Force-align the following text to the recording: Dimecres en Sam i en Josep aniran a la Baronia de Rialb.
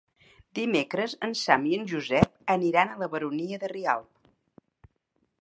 Dimecres 0.59 1.13
en 1.27 1.35
Sam 1.41 1.67
i 1.73 1.73
en 1.81 1.85
Josep 1.91 2.33
aniran 2.57 2.95
a 2.95 2.99
la 3.03 3.11
Baronia 3.13 3.61
de 3.67 3.71
Rialb. 3.75 4.91